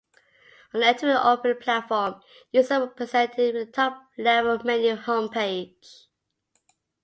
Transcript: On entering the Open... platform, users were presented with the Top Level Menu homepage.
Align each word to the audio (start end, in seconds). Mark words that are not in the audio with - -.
On 0.73 0.81
entering 0.81 1.13
the 1.13 1.27
Open... 1.29 1.57
platform, 1.59 2.23
users 2.51 2.79
were 2.79 2.87
presented 2.87 3.53
with 3.53 3.67
the 3.67 3.71
Top 3.71 4.01
Level 4.17 4.57
Menu 4.65 4.95
homepage. 4.95 6.05